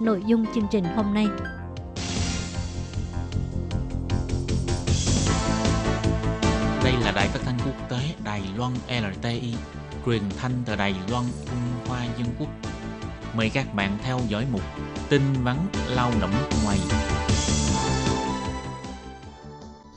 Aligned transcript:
nội 0.00 0.22
dung 0.26 0.44
chương 0.54 0.66
trình 0.70 0.84
hôm 0.84 1.14
nay. 1.14 1.26
Đây 6.84 6.92
là 7.00 7.12
đài 7.14 7.28
phát 7.28 7.40
thanh 7.44 7.58
quốc 7.64 7.90
tế 7.90 7.96
Đài 8.24 8.42
Loan 8.56 8.72
LTI, 8.88 9.54
truyền 10.06 10.22
thanh 10.40 10.52
từ 10.64 10.76
Đài 10.76 10.94
Loan, 11.10 11.24
Trung 11.46 11.86
Hoa 11.86 12.04
Dân 12.18 12.28
Quốc. 12.38 12.48
Mời 13.36 13.50
các 13.54 13.74
bạn 13.74 13.98
theo 14.02 14.20
dõi 14.28 14.46
mục 14.52 14.62
tin 15.08 15.22
vắn 15.44 15.56
lao 15.88 16.12
động 16.20 16.32
ngoài. 16.64 16.78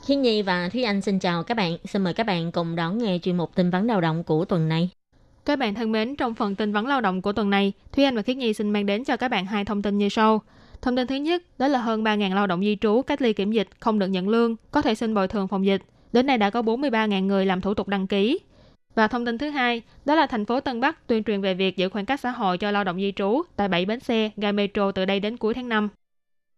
Thiên 0.06 0.22
Nhi 0.22 0.42
và 0.42 0.68
Thúy 0.68 0.82
Anh 0.82 1.00
xin 1.00 1.18
chào 1.18 1.42
các 1.42 1.56
bạn. 1.56 1.76
Xin 1.84 2.04
mời 2.04 2.14
các 2.14 2.26
bạn 2.26 2.52
cùng 2.52 2.76
đón 2.76 2.98
nghe 2.98 3.18
chuyên 3.22 3.36
mục 3.36 3.54
tin 3.54 3.70
vắn 3.70 3.86
lao 3.86 4.00
động 4.00 4.24
của 4.24 4.44
tuần 4.44 4.68
này. 4.68 4.90
Các 5.44 5.58
bạn 5.58 5.74
thân 5.74 5.92
mến, 5.92 6.16
trong 6.16 6.34
phần 6.34 6.54
tin 6.54 6.72
vấn 6.72 6.86
lao 6.86 7.00
động 7.00 7.22
của 7.22 7.32
tuần 7.32 7.50
này, 7.50 7.72
Thúy 7.92 8.04
Anh 8.04 8.16
và 8.16 8.22
Khiết 8.22 8.36
Nhi 8.36 8.54
xin 8.54 8.70
mang 8.70 8.86
đến 8.86 9.04
cho 9.04 9.16
các 9.16 9.28
bạn 9.28 9.46
hai 9.46 9.64
thông 9.64 9.82
tin 9.82 9.98
như 9.98 10.08
sau. 10.08 10.42
Thông 10.82 10.96
tin 10.96 11.06
thứ 11.06 11.14
nhất, 11.14 11.42
đó 11.58 11.68
là 11.68 11.78
hơn 11.78 12.04
3.000 12.04 12.34
lao 12.34 12.46
động 12.46 12.60
di 12.60 12.76
trú 12.80 13.02
cách 13.02 13.22
ly 13.22 13.32
kiểm 13.32 13.52
dịch 13.52 13.68
không 13.80 13.98
được 13.98 14.06
nhận 14.06 14.28
lương, 14.28 14.56
có 14.70 14.82
thể 14.82 14.94
xin 14.94 15.14
bồi 15.14 15.28
thường 15.28 15.48
phòng 15.48 15.66
dịch. 15.66 15.82
Đến 16.12 16.26
nay 16.26 16.38
đã 16.38 16.50
có 16.50 16.62
43.000 16.62 17.26
người 17.26 17.46
làm 17.46 17.60
thủ 17.60 17.74
tục 17.74 17.88
đăng 17.88 18.06
ký. 18.06 18.38
Và 18.94 19.08
thông 19.08 19.26
tin 19.26 19.38
thứ 19.38 19.50
hai, 19.50 19.82
đó 20.04 20.14
là 20.14 20.26
thành 20.26 20.44
phố 20.44 20.60
Tân 20.60 20.80
Bắc 20.80 21.06
tuyên 21.06 21.24
truyền 21.24 21.40
về 21.40 21.54
việc 21.54 21.76
giữ 21.76 21.88
khoảng 21.88 22.06
cách 22.06 22.20
xã 22.20 22.30
hội 22.30 22.58
cho 22.58 22.70
lao 22.70 22.84
động 22.84 22.96
di 22.96 23.12
trú 23.16 23.42
tại 23.56 23.68
7 23.68 23.84
bến 23.84 24.00
xe, 24.00 24.30
ga 24.36 24.52
metro 24.52 24.92
từ 24.92 25.04
đây 25.04 25.20
đến 25.20 25.36
cuối 25.36 25.54
tháng 25.54 25.68
5. 25.68 25.88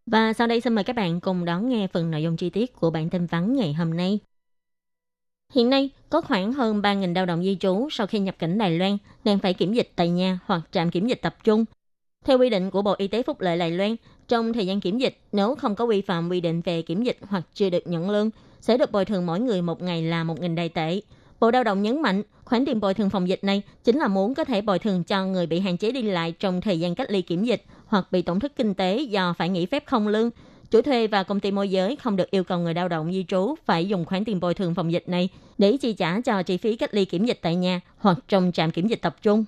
Và 0.06 0.32
sau 0.32 0.46
đây 0.46 0.60
xin 0.60 0.74
mời 0.74 0.84
các 0.84 0.96
bạn 0.96 1.20
cùng 1.20 1.44
đón 1.44 1.68
nghe 1.68 1.86
phần 1.86 2.10
nội 2.10 2.22
dung 2.22 2.36
chi 2.36 2.50
tiết 2.50 2.72
của 2.72 2.90
bản 2.90 3.10
tin 3.10 3.26
vắn 3.26 3.56
ngày 3.56 3.72
hôm 3.72 3.96
nay. 3.96 4.18
Hiện 5.54 5.70
nay, 5.70 5.90
có 6.10 6.20
khoảng 6.20 6.52
hơn 6.52 6.80
3.000 6.82 7.14
lao 7.14 7.26
động 7.26 7.42
di 7.42 7.56
trú 7.60 7.88
sau 7.90 8.06
khi 8.06 8.18
nhập 8.18 8.34
cảnh 8.38 8.58
Đài 8.58 8.78
Loan 8.78 8.98
đang 9.24 9.38
phải 9.38 9.54
kiểm 9.54 9.72
dịch 9.72 9.92
tại 9.96 10.08
nhà 10.08 10.38
hoặc 10.46 10.60
trạm 10.72 10.90
kiểm 10.90 11.06
dịch 11.06 11.22
tập 11.22 11.36
trung. 11.44 11.64
Theo 12.24 12.38
quy 12.38 12.50
định 12.50 12.70
của 12.70 12.82
Bộ 12.82 12.94
Y 12.98 13.08
tế 13.08 13.22
Phúc 13.22 13.40
lợi 13.40 13.58
Đài 13.58 13.70
Loan, 13.70 13.96
trong 14.28 14.52
thời 14.52 14.66
gian 14.66 14.80
kiểm 14.80 14.98
dịch, 14.98 15.18
nếu 15.32 15.54
không 15.54 15.74
có 15.74 15.86
vi 15.86 16.00
phạm 16.00 16.28
quy 16.28 16.40
định 16.40 16.60
về 16.60 16.82
kiểm 16.82 17.02
dịch 17.02 17.18
hoặc 17.28 17.42
chưa 17.54 17.70
được 17.70 17.86
nhận 17.86 18.10
lương, 18.10 18.30
sẽ 18.60 18.76
được 18.76 18.92
bồi 18.92 19.04
thường 19.04 19.26
mỗi 19.26 19.40
người 19.40 19.62
một 19.62 19.82
ngày 19.82 20.02
là 20.02 20.24
1.000 20.24 20.54
đài 20.54 20.68
tệ. 20.68 21.00
Bộ 21.40 21.50
Lao 21.50 21.64
động 21.64 21.82
nhấn 21.82 22.02
mạnh, 22.02 22.22
khoản 22.44 22.64
tiền 22.66 22.80
bồi 22.80 22.94
thường 22.94 23.10
phòng 23.10 23.28
dịch 23.28 23.44
này 23.44 23.62
chính 23.84 23.98
là 23.98 24.08
muốn 24.08 24.34
có 24.34 24.44
thể 24.44 24.60
bồi 24.60 24.78
thường 24.78 25.04
cho 25.04 25.26
người 25.26 25.46
bị 25.46 25.60
hạn 25.60 25.76
chế 25.76 25.92
đi 25.92 26.02
lại 26.02 26.32
trong 26.32 26.60
thời 26.60 26.80
gian 26.80 26.94
cách 26.94 27.10
ly 27.10 27.22
kiểm 27.22 27.44
dịch 27.44 27.62
hoặc 27.86 28.06
bị 28.10 28.22
tổn 28.22 28.40
thất 28.40 28.56
kinh 28.56 28.74
tế 28.74 28.98
do 28.98 29.34
phải 29.38 29.48
nghỉ 29.48 29.66
phép 29.66 29.86
không 29.86 30.08
lương. 30.08 30.30
Chủ 30.70 30.82
thuê 30.82 31.06
và 31.06 31.22
công 31.22 31.40
ty 31.40 31.50
môi 31.50 31.70
giới 31.70 31.96
không 31.96 32.16
được 32.16 32.30
yêu 32.30 32.44
cầu 32.44 32.58
người 32.58 32.74
lao 32.74 32.88
động 32.88 33.12
di 33.12 33.24
trú 33.28 33.54
phải 33.64 33.88
dùng 33.88 34.04
khoản 34.04 34.24
tiền 34.24 34.40
bồi 34.40 34.54
thường 34.54 34.74
phòng 34.74 34.92
dịch 34.92 35.08
này 35.08 35.28
để 35.58 35.76
chi 35.76 35.92
trả 35.92 36.20
cho 36.20 36.42
chi 36.42 36.56
phí 36.56 36.76
cách 36.76 36.94
ly 36.94 37.04
kiểm 37.04 37.26
dịch 37.26 37.38
tại 37.42 37.56
nhà 37.56 37.80
hoặc 37.96 38.18
trong 38.28 38.52
trạm 38.54 38.70
kiểm 38.70 38.86
dịch 38.86 39.02
tập 39.02 39.16
trung. 39.22 39.44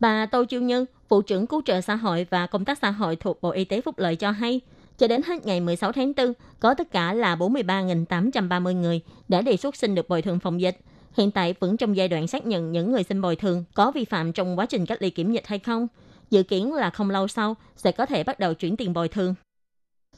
Bà 0.00 0.26
Tô 0.26 0.44
Chiêu 0.44 0.60
Như, 0.60 0.84
Vụ 1.08 1.22
trưởng 1.22 1.46
Cứu 1.46 1.62
trợ 1.64 1.80
xã 1.80 1.96
hội 1.96 2.26
và 2.30 2.46
Công 2.46 2.64
tác 2.64 2.78
xã 2.78 2.90
hội 2.90 3.16
thuộc 3.16 3.42
Bộ 3.42 3.50
Y 3.50 3.64
tế 3.64 3.80
Phúc 3.80 3.98
lợi 3.98 4.16
cho 4.16 4.30
hay, 4.30 4.60
cho 4.98 5.06
đến 5.08 5.22
hết 5.26 5.46
ngày 5.46 5.60
16 5.60 5.92
tháng 5.92 6.12
4, 6.16 6.32
có 6.60 6.74
tất 6.74 6.90
cả 6.90 7.12
là 7.12 7.36
43.830 7.36 8.72
người 8.72 9.00
đã 9.28 9.42
đề 9.42 9.56
xuất 9.56 9.76
xin 9.76 9.94
được 9.94 10.08
bồi 10.08 10.22
thường 10.22 10.38
phòng 10.38 10.60
dịch. 10.60 10.78
Hiện 11.16 11.30
tại 11.30 11.54
vẫn 11.60 11.76
trong 11.76 11.96
giai 11.96 12.08
đoạn 12.08 12.26
xác 12.26 12.46
nhận 12.46 12.72
những 12.72 12.92
người 12.92 13.02
xin 13.02 13.20
bồi 13.20 13.36
thường 13.36 13.64
có 13.74 13.90
vi 13.90 14.04
phạm 14.04 14.32
trong 14.32 14.58
quá 14.58 14.66
trình 14.66 14.86
cách 14.86 15.02
ly 15.02 15.10
kiểm 15.10 15.32
dịch 15.32 15.46
hay 15.46 15.58
không. 15.58 15.86
Dự 16.30 16.42
kiến 16.42 16.74
là 16.74 16.90
không 16.90 17.10
lâu 17.10 17.28
sau 17.28 17.56
sẽ 17.76 17.92
có 17.92 18.06
thể 18.06 18.24
bắt 18.24 18.38
đầu 18.38 18.54
chuyển 18.54 18.76
tiền 18.76 18.92
bồi 18.92 19.08
thường. 19.08 19.34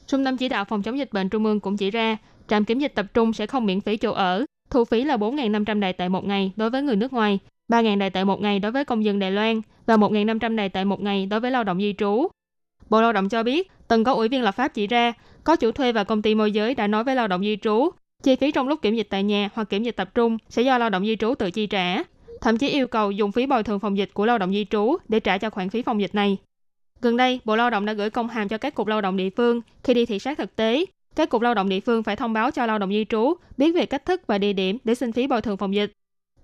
Trung 0.09 0.25
tâm 0.25 0.37
chỉ 0.37 0.49
đạo 0.49 0.65
phòng 0.65 0.81
chống 0.81 0.97
dịch 0.97 1.13
bệnh 1.13 1.29
Trung 1.29 1.45
ương 1.45 1.59
cũng 1.59 1.77
chỉ 1.77 1.91
ra, 1.91 2.17
trạm 2.47 2.65
kiểm 2.65 2.79
dịch 2.79 2.95
tập 2.95 3.05
trung 3.13 3.33
sẽ 3.33 3.47
không 3.47 3.65
miễn 3.65 3.81
phí 3.81 3.97
chỗ 3.97 4.11
ở, 4.11 4.45
thu 4.69 4.85
phí 4.85 5.03
là 5.03 5.17
4.500 5.17 5.79
đài 5.79 5.93
tệ 5.93 6.09
một 6.09 6.25
ngày 6.25 6.51
đối 6.55 6.69
với 6.69 6.81
người 6.81 6.95
nước 6.95 7.13
ngoài, 7.13 7.39
3.000 7.71 7.97
đài 7.97 8.09
tệ 8.09 8.23
một 8.23 8.41
ngày 8.41 8.59
đối 8.59 8.71
với 8.71 8.85
công 8.85 9.05
dân 9.05 9.19
Đài 9.19 9.31
Loan 9.31 9.61
và 9.85 9.97
1.500 9.97 10.55
đài 10.55 10.69
tệ 10.69 10.83
một 10.83 11.01
ngày 11.01 11.25
đối 11.25 11.39
với 11.39 11.51
lao 11.51 11.63
động 11.63 11.79
di 11.79 11.93
trú. 11.97 12.27
Bộ 12.89 13.01
Lao 13.01 13.13
động 13.13 13.29
cho 13.29 13.43
biết, 13.43 13.71
từng 13.87 14.03
có 14.03 14.13
ủy 14.13 14.27
viên 14.27 14.41
lập 14.41 14.51
pháp 14.51 14.67
chỉ 14.67 14.87
ra, 14.87 15.13
có 15.43 15.55
chủ 15.55 15.71
thuê 15.71 15.91
và 15.91 16.03
công 16.03 16.21
ty 16.21 16.35
môi 16.35 16.51
giới 16.51 16.75
đã 16.75 16.87
nói 16.87 17.03
với 17.03 17.15
lao 17.15 17.27
động 17.27 17.41
di 17.41 17.57
trú, 17.61 17.89
chi 18.23 18.35
phí 18.35 18.51
trong 18.51 18.67
lúc 18.67 18.81
kiểm 18.81 18.95
dịch 18.95 19.07
tại 19.09 19.23
nhà 19.23 19.49
hoặc 19.53 19.69
kiểm 19.69 19.83
dịch 19.83 19.95
tập 19.95 20.09
trung 20.15 20.37
sẽ 20.49 20.61
do 20.61 20.77
lao 20.77 20.89
động 20.89 21.05
di 21.05 21.15
trú 21.15 21.35
tự 21.35 21.51
chi 21.51 21.67
trả, 21.67 22.03
thậm 22.41 22.57
chí 22.57 22.69
yêu 22.69 22.87
cầu 22.87 23.11
dùng 23.11 23.31
phí 23.31 23.45
bồi 23.45 23.63
thường 23.63 23.79
phòng 23.79 23.97
dịch 23.97 24.13
của 24.13 24.25
lao 24.25 24.37
động 24.37 24.51
di 24.51 24.65
trú 24.69 24.97
để 25.07 25.19
trả 25.19 25.37
cho 25.37 25.49
khoản 25.49 25.69
phí 25.69 25.81
phòng 25.81 26.01
dịch 26.01 26.15
này. 26.15 26.37
Gần 27.01 27.17
đây, 27.17 27.39
Bộ 27.45 27.55
Lao 27.55 27.69
động 27.69 27.85
đã 27.85 27.93
gửi 27.93 28.09
công 28.09 28.27
hàm 28.27 28.47
cho 28.47 28.57
các 28.57 28.75
cục 28.75 28.87
lao 28.87 29.01
động 29.01 29.17
địa 29.17 29.29
phương 29.29 29.61
khi 29.83 29.93
đi 29.93 30.05
thị 30.05 30.19
sát 30.19 30.37
thực 30.37 30.55
tế. 30.55 30.85
Các 31.15 31.29
cục 31.29 31.41
lao 31.41 31.53
động 31.53 31.69
địa 31.69 31.79
phương 31.79 32.03
phải 32.03 32.15
thông 32.15 32.33
báo 32.33 32.51
cho 32.51 32.65
lao 32.65 32.79
động 32.79 32.89
di 32.89 33.05
trú 33.09 33.33
biết 33.57 33.71
về 33.75 33.85
cách 33.85 34.05
thức 34.05 34.21
và 34.27 34.37
địa 34.37 34.53
điểm 34.53 34.77
để 34.83 34.95
xin 34.95 35.11
phí 35.11 35.27
bồi 35.27 35.41
thường 35.41 35.57
phòng 35.57 35.75
dịch. 35.75 35.91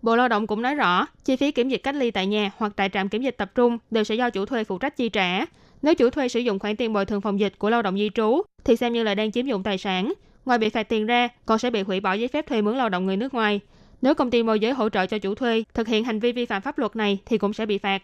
Bộ 0.02 0.16
Lao 0.16 0.28
động 0.28 0.48
cũng 0.48 0.62
nói 0.62 0.76
rõ, 0.76 1.08
chi 1.26 1.36
phí 1.36 1.52
kiểm 1.52 1.70
dịch 1.70 1.84
cách 1.84 1.96
ly 1.96 2.12
tại 2.12 2.28
nhà 2.28 2.52
hoặc 2.58 2.74
tại 2.76 2.90
trạm 2.94 3.10
kiểm 3.10 3.22
dịch 3.22 3.38
tập 3.38 3.52
trung 3.56 3.78
đều 3.92 4.04
sẽ 4.04 4.16
do 4.16 4.30
chủ 4.30 4.46
thuê 4.46 4.64
phụ 4.64 4.78
trách 4.78 4.98
chi 4.98 5.10
trả. 5.10 5.46
Nếu 5.82 5.96
chủ 5.96 6.10
thuê 6.10 6.28
sử 6.28 6.40
dụng 6.40 6.60
khoản 6.60 6.76
tiền 6.76 6.94
bồi 6.94 7.06
thường 7.06 7.22
phòng 7.22 7.40
dịch 7.40 7.60
của 7.60 7.70
lao 7.70 7.82
động 7.82 7.98
di 7.98 8.10
trú 8.16 8.42
thì 8.64 8.76
xem 8.76 8.94
như 8.94 9.04
là 9.04 9.16
đang 9.16 9.32
chiếm 9.32 9.46
dụng 9.46 9.64
tài 9.64 9.78
sản. 9.78 10.14
Ngoài 10.46 10.60
bị 10.60 10.70
phạt 10.70 10.84
tiền 10.84 11.06
ra, 11.06 11.28
còn 11.46 11.60
sẽ 11.60 11.70
bị 11.70 11.82
hủy 11.82 12.00
bỏ 12.00 12.14
giấy 12.14 12.28
phép 12.28 12.48
thuê 12.48 12.62
mướn 12.62 12.78
lao 12.78 12.90
động 12.90 13.06
người 13.06 13.18
nước 13.18 13.34
ngoài. 13.34 13.60
Nếu 14.02 14.16
công 14.16 14.32
ty 14.32 14.44
môi 14.44 14.60
giới 14.60 14.72
hỗ 14.72 14.90
trợ 14.90 15.06
cho 15.06 15.18
chủ 15.18 15.36
thuê 15.36 15.64
thực 15.74 15.88
hiện 15.88 16.04
hành 16.04 16.20
vi 16.20 16.32
vi 16.32 16.46
phạm 16.46 16.62
pháp 16.62 16.78
luật 16.78 16.96
này 16.96 17.20
thì 17.26 17.38
cũng 17.38 17.54
sẽ 17.54 17.66
bị 17.66 17.78
phạt. 17.78 18.02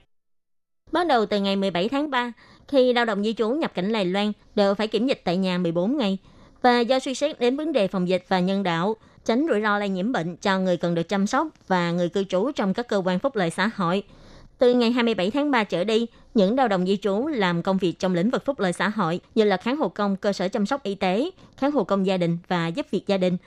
Bắt 0.91 1.07
đầu 1.07 1.25
từ 1.25 1.39
ngày 1.39 1.55
17 1.55 1.89
tháng 1.89 2.09
3, 2.09 2.31
khi 2.67 2.93
lao 2.93 3.05
động 3.05 3.23
di 3.23 3.33
trú 3.33 3.49
nhập 3.49 3.71
cảnh 3.73 3.93
Đài 3.93 4.05
Loan 4.05 4.31
đều 4.55 4.75
phải 4.75 4.87
kiểm 4.87 5.07
dịch 5.07 5.21
tại 5.23 5.37
nhà 5.37 5.57
14 5.57 5.97
ngày. 5.97 6.17
Và 6.61 6.79
do 6.79 6.99
suy 6.99 7.15
xét 7.15 7.39
đến 7.39 7.57
vấn 7.57 7.73
đề 7.73 7.87
phòng 7.87 8.07
dịch 8.07 8.25
và 8.27 8.39
nhân 8.39 8.63
đạo, 8.63 8.95
tránh 9.25 9.45
rủi 9.49 9.61
ro 9.61 9.77
lây 9.79 9.89
nhiễm 9.89 10.11
bệnh 10.11 10.35
cho 10.35 10.59
người 10.59 10.77
cần 10.77 10.95
được 10.95 11.09
chăm 11.09 11.27
sóc 11.27 11.47
và 11.67 11.91
người 11.91 12.09
cư 12.09 12.23
trú 12.23 12.51
trong 12.55 12.73
các 12.73 12.87
cơ 12.87 13.01
quan 13.05 13.19
phúc 13.19 13.35
lợi 13.35 13.49
xã 13.49 13.69
hội. 13.75 14.03
Từ 14.57 14.73
ngày 14.73 14.91
27 14.91 15.31
tháng 15.31 15.51
3 15.51 15.63
trở 15.63 15.83
đi, 15.83 16.05
những 16.33 16.55
lao 16.55 16.67
động 16.67 16.85
di 16.85 16.97
trú 16.97 17.27
làm 17.27 17.63
công 17.63 17.77
việc 17.77 17.99
trong 17.99 18.13
lĩnh 18.13 18.29
vực 18.29 18.45
phúc 18.45 18.59
lợi 18.59 18.73
xã 18.73 18.89
hội 18.89 19.19
như 19.35 19.43
là 19.43 19.57
kháng 19.57 19.77
hộ 19.77 19.89
công 19.89 20.15
cơ 20.15 20.33
sở 20.33 20.47
chăm 20.47 20.65
sóc 20.65 20.83
y 20.83 20.95
tế, 20.95 21.29
kháng 21.57 21.71
hộ 21.71 21.83
công 21.83 22.05
gia 22.05 22.17
đình 22.17 22.37
và 22.47 22.67
giúp 22.67 22.85
việc 22.91 23.07
gia 23.07 23.17
đình, 23.17 23.37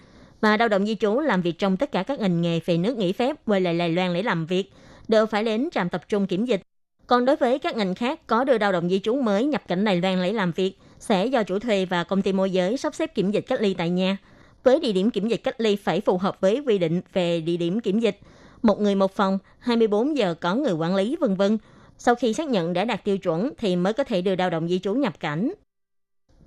và 0.40 0.56
lao 0.56 0.68
động 0.68 0.86
di 0.86 0.94
trú 0.94 1.20
làm 1.20 1.42
việc 1.42 1.58
trong 1.58 1.76
tất 1.76 1.92
cả 1.92 2.02
các 2.02 2.20
ngành 2.20 2.42
nghề 2.42 2.60
về 2.64 2.78
nước 2.78 2.96
nghỉ 2.96 3.12
phép 3.12 3.36
quay 3.46 3.60
lại 3.60 3.78
Đài 3.78 3.88
Loan 3.88 4.14
để 4.14 4.22
làm 4.22 4.46
việc, 4.46 4.72
đều 5.08 5.26
phải 5.26 5.44
đến 5.44 5.68
trạm 5.72 5.88
tập 5.88 6.08
trung 6.08 6.26
kiểm 6.26 6.44
dịch. 6.44 6.62
Còn 7.06 7.24
đối 7.24 7.36
với 7.36 7.58
các 7.58 7.76
ngành 7.76 7.94
khác 7.94 8.26
có 8.26 8.44
đưa 8.44 8.58
lao 8.58 8.72
động 8.72 8.88
di 8.88 8.98
trú 8.98 9.14
mới 9.14 9.44
nhập 9.44 9.62
cảnh 9.68 9.84
Đài 9.84 10.00
Loan 10.00 10.20
lấy 10.20 10.32
làm 10.32 10.52
việc, 10.52 10.78
sẽ 10.98 11.26
do 11.26 11.42
chủ 11.42 11.58
thuê 11.58 11.84
và 11.84 12.04
công 12.04 12.22
ty 12.22 12.32
môi 12.32 12.50
giới 12.50 12.76
sắp 12.76 12.94
xếp 12.94 13.14
kiểm 13.14 13.30
dịch 13.30 13.44
cách 13.48 13.60
ly 13.60 13.74
tại 13.74 13.90
nhà. 13.90 14.16
Với 14.62 14.80
địa 14.80 14.92
điểm 14.92 15.10
kiểm 15.10 15.28
dịch 15.28 15.40
cách 15.44 15.60
ly 15.60 15.76
phải 15.76 16.00
phù 16.00 16.18
hợp 16.18 16.40
với 16.40 16.62
quy 16.66 16.78
định 16.78 17.00
về 17.12 17.40
địa 17.40 17.56
điểm 17.56 17.80
kiểm 17.80 17.98
dịch, 17.98 18.18
một 18.62 18.80
người 18.80 18.94
một 18.94 19.16
phòng, 19.16 19.38
24 19.58 20.16
giờ 20.16 20.34
có 20.34 20.54
người 20.54 20.72
quản 20.72 20.94
lý 20.96 21.16
vân 21.20 21.34
vân. 21.34 21.58
Sau 21.98 22.14
khi 22.14 22.34
xác 22.34 22.48
nhận 22.48 22.72
đã 22.72 22.84
đạt 22.84 23.04
tiêu 23.04 23.18
chuẩn 23.18 23.50
thì 23.58 23.76
mới 23.76 23.92
có 23.92 24.04
thể 24.04 24.22
đưa 24.22 24.36
lao 24.36 24.50
động 24.50 24.68
di 24.68 24.78
trú 24.78 24.94
nhập 24.94 25.20
cảnh. 25.20 25.52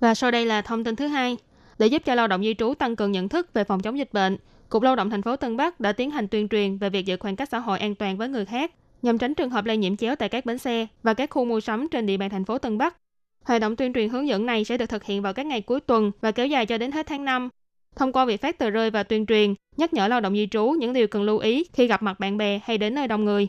Và 0.00 0.14
sau 0.14 0.30
đây 0.30 0.46
là 0.46 0.62
thông 0.62 0.84
tin 0.84 0.96
thứ 0.96 1.06
hai. 1.06 1.36
Để 1.78 1.86
giúp 1.86 2.02
cho 2.04 2.14
lao 2.14 2.26
động 2.26 2.42
di 2.42 2.54
trú 2.54 2.74
tăng 2.74 2.96
cường 2.96 3.12
nhận 3.12 3.28
thức 3.28 3.54
về 3.54 3.64
phòng 3.64 3.80
chống 3.80 3.98
dịch 3.98 4.12
bệnh, 4.12 4.36
Cục 4.68 4.82
Lao 4.82 4.96
động 4.96 5.10
thành 5.10 5.22
phố 5.22 5.36
Tân 5.36 5.56
Bắc 5.56 5.80
đã 5.80 5.92
tiến 5.92 6.10
hành 6.10 6.28
tuyên 6.28 6.48
truyền 6.48 6.78
về 6.78 6.90
việc 6.90 7.06
giữ 7.06 7.16
khoảng 7.16 7.36
cách 7.36 7.48
xã 7.48 7.58
hội 7.58 7.78
an 7.78 7.94
toàn 7.94 8.16
với 8.16 8.28
người 8.28 8.44
khác, 8.44 8.72
nhằm 9.02 9.18
tránh 9.18 9.34
trường 9.34 9.50
hợp 9.50 9.64
lây 9.64 9.76
nhiễm 9.76 9.96
chéo 9.96 10.16
tại 10.16 10.28
các 10.28 10.46
bến 10.46 10.58
xe 10.58 10.86
và 11.02 11.14
các 11.14 11.30
khu 11.30 11.44
mua 11.44 11.60
sắm 11.60 11.88
trên 11.90 12.06
địa 12.06 12.16
bàn 12.16 12.30
thành 12.30 12.44
phố 12.44 12.58
Tân 12.58 12.78
Bắc. 12.78 12.96
Hoạt 13.44 13.60
động 13.60 13.76
tuyên 13.76 13.92
truyền 13.92 14.08
hướng 14.08 14.28
dẫn 14.28 14.46
này 14.46 14.64
sẽ 14.64 14.78
được 14.78 14.86
thực 14.86 15.04
hiện 15.04 15.22
vào 15.22 15.32
các 15.32 15.46
ngày 15.46 15.60
cuối 15.60 15.80
tuần 15.80 16.10
và 16.20 16.30
kéo 16.30 16.46
dài 16.46 16.66
cho 16.66 16.78
đến 16.78 16.92
hết 16.92 17.06
tháng 17.06 17.24
5. 17.24 17.48
Thông 17.96 18.12
qua 18.12 18.24
việc 18.24 18.40
phát 18.40 18.58
tờ 18.58 18.70
rơi 18.70 18.90
và 18.90 19.02
tuyên 19.02 19.26
truyền, 19.26 19.54
nhắc 19.76 19.94
nhở 19.94 20.08
lao 20.08 20.20
động 20.20 20.34
di 20.34 20.48
trú 20.50 20.64
những 20.64 20.92
điều 20.92 21.06
cần 21.06 21.22
lưu 21.22 21.38
ý 21.38 21.64
khi 21.72 21.86
gặp 21.86 22.02
mặt 22.02 22.20
bạn 22.20 22.36
bè 22.36 22.60
hay 22.64 22.78
đến 22.78 22.94
nơi 22.94 23.08
đông 23.08 23.24
người. 23.24 23.48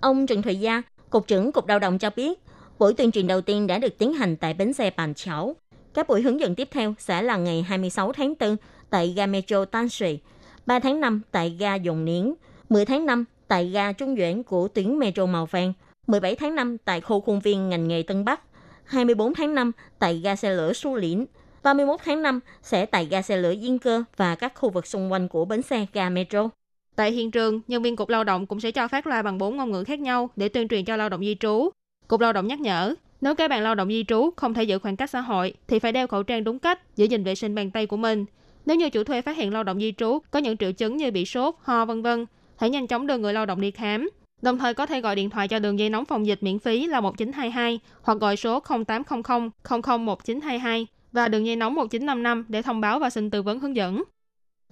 Ông 0.00 0.26
Trần 0.26 0.42
Thụy 0.42 0.54
Gia, 0.54 0.82
Cục 1.10 1.26
trưởng 1.26 1.52
Cục 1.52 1.68
Lao 1.68 1.78
động 1.78 1.98
cho 1.98 2.10
biết, 2.16 2.38
buổi 2.78 2.94
tuyên 2.94 3.10
truyền 3.10 3.26
đầu 3.26 3.40
tiên 3.40 3.66
đã 3.66 3.78
được 3.78 3.98
tiến 3.98 4.12
hành 4.12 4.36
tại 4.36 4.54
bến 4.54 4.72
xe 4.72 4.90
Bàn 4.96 5.14
Chảo. 5.14 5.56
Các 5.94 6.08
buổi 6.08 6.22
hướng 6.22 6.40
dẫn 6.40 6.54
tiếp 6.54 6.68
theo 6.70 6.94
sẽ 6.98 7.22
là 7.22 7.36
ngày 7.36 7.62
26 7.62 8.12
tháng 8.12 8.34
4 8.40 8.56
tại 8.90 9.12
ga 9.16 9.26
Metro 9.26 9.64
Tan 9.64 9.88
Sui, 9.88 10.18
3 10.66 10.78
tháng 10.78 11.00
5 11.00 11.20
tại 11.30 11.56
ga 11.58 11.74
Dòng 11.74 12.04
Niến, 12.04 12.34
10 12.68 12.84
tháng 12.84 13.06
5 13.06 13.24
tại 13.54 13.70
ga 13.70 13.92
Trung 13.92 14.16
chuyển 14.16 14.42
của 14.42 14.68
tuyến 14.68 14.98
Metro 14.98 15.26
Màu 15.26 15.46
Vàng, 15.46 15.72
17 16.06 16.34
tháng 16.34 16.54
5 16.54 16.78
tại 16.78 17.00
khu 17.00 17.20
khuôn 17.20 17.40
viên 17.40 17.68
ngành 17.68 17.88
nghề 17.88 18.02
Tân 18.02 18.24
Bắc, 18.24 18.40
24 18.84 19.34
tháng 19.34 19.54
5 19.54 19.72
tại 19.98 20.20
ga 20.24 20.36
xe 20.36 20.50
lửa 20.50 20.72
Xu 20.72 20.96
Liễn, 20.96 21.24
31 21.62 22.00
tháng 22.04 22.22
5 22.22 22.40
sẽ 22.62 22.86
tại 22.86 23.06
ga 23.06 23.22
xe 23.22 23.36
lửa 23.36 23.54
Yên 23.60 23.78
Cơ 23.78 24.04
và 24.16 24.34
các 24.34 24.52
khu 24.54 24.70
vực 24.70 24.86
xung 24.86 25.12
quanh 25.12 25.28
của 25.28 25.44
bến 25.44 25.62
xe 25.62 25.86
ga 25.92 26.10
Metro. 26.10 26.48
Tại 26.96 27.10
hiện 27.10 27.30
trường, 27.30 27.60
nhân 27.68 27.82
viên 27.82 27.96
Cục 27.96 28.08
Lao 28.08 28.24
động 28.24 28.46
cũng 28.46 28.60
sẽ 28.60 28.70
cho 28.70 28.88
phát 28.88 29.06
loa 29.06 29.22
bằng 29.22 29.38
4 29.38 29.56
ngôn 29.56 29.70
ngữ 29.70 29.84
khác 29.84 30.00
nhau 30.00 30.30
để 30.36 30.48
tuyên 30.48 30.68
truyền 30.68 30.84
cho 30.84 30.96
lao 30.96 31.08
động 31.08 31.20
di 31.20 31.36
trú. 31.40 31.70
Cục 32.08 32.20
Lao 32.20 32.32
động 32.32 32.46
nhắc 32.46 32.60
nhở, 32.60 32.94
nếu 33.20 33.34
các 33.34 33.48
bạn 33.48 33.62
lao 33.62 33.74
động 33.74 33.88
di 33.88 34.04
trú 34.08 34.30
không 34.36 34.54
thể 34.54 34.62
giữ 34.62 34.78
khoảng 34.78 34.96
cách 34.96 35.10
xã 35.10 35.20
hội 35.20 35.54
thì 35.68 35.78
phải 35.78 35.92
đeo 35.92 36.06
khẩu 36.06 36.22
trang 36.22 36.44
đúng 36.44 36.58
cách, 36.58 36.96
giữ 36.96 37.04
gìn 37.04 37.24
vệ 37.24 37.34
sinh 37.34 37.54
bàn 37.54 37.70
tay 37.70 37.86
của 37.86 37.96
mình. 37.96 38.24
Nếu 38.66 38.76
như 38.76 38.90
chủ 38.90 39.04
thuê 39.04 39.22
phát 39.22 39.36
hiện 39.36 39.52
lao 39.52 39.62
động 39.62 39.80
di 39.80 39.92
trú 39.92 40.18
có 40.30 40.38
những 40.38 40.56
triệu 40.56 40.72
chứng 40.72 40.96
như 40.96 41.10
bị 41.10 41.24
sốt, 41.24 41.54
ho 41.62 41.84
vân 41.84 42.02
vân, 42.02 42.26
hãy 42.56 42.70
nhanh 42.70 42.86
chóng 42.86 43.06
đưa 43.06 43.18
người 43.18 43.32
lao 43.32 43.46
động 43.46 43.60
đi 43.60 43.70
khám. 43.70 44.10
Đồng 44.42 44.58
thời 44.58 44.74
có 44.74 44.86
thể 44.86 45.00
gọi 45.00 45.16
điện 45.16 45.30
thoại 45.30 45.48
cho 45.48 45.58
đường 45.58 45.78
dây 45.78 45.90
nóng 45.90 46.04
phòng 46.04 46.26
dịch 46.26 46.42
miễn 46.42 46.58
phí 46.58 46.86
là 46.86 47.00
1922 47.00 47.80
hoặc 48.02 48.18
gọi 48.18 48.36
số 48.36 48.60
0800 48.86 49.50
001922 49.70 50.86
và 51.12 51.28
đường 51.28 51.46
dây 51.46 51.56
nóng 51.56 51.74
1955 51.74 52.44
để 52.48 52.62
thông 52.62 52.80
báo 52.80 52.98
và 52.98 53.10
xin 53.10 53.30
tư 53.30 53.42
vấn 53.42 53.60
hướng 53.60 53.76
dẫn. 53.76 54.02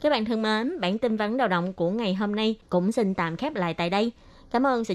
Các 0.00 0.11
bạn 0.11 0.25
thân 0.25 0.43
mến, 0.43 0.81
bản 0.81 0.99
tin 0.99 1.17
vấn 1.17 1.37
đầu 1.37 1.49
động 1.49 1.73
của 1.73 1.90
ngày 1.90 2.14
hôm 2.14 2.34
nay 2.34 2.56
cũng 2.69 2.93
xin 2.93 3.14
tạm 3.14 3.37
khép 3.37 3.55
lại 3.55 3.75
tại 3.75 3.90
đây. 3.90 4.12
Cảm 4.50 4.67
ơn 4.67 4.84
sự 4.84 4.90